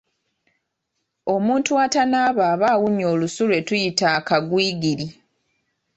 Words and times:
Omuntu 1.33 1.71
atanaaba 1.85 2.43
aba 2.53 2.65
awunya 2.73 3.05
olusu 3.13 3.41
lwe 3.49 3.59
tuyita 3.67 4.05
"Akagwigiri". 4.19 5.07